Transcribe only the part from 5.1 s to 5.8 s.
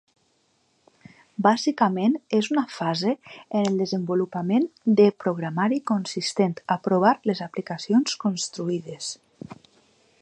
programari